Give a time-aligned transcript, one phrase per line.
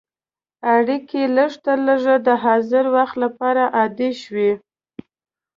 [0.75, 4.51] اړیکې لږترلږه د حاضر وخت لپاره عادي شوې.